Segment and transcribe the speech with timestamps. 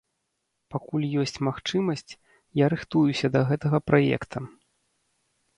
[0.75, 2.11] Пакуль ёсць магчымасць,
[2.63, 4.37] я рыхтуюся да гэтага праекта.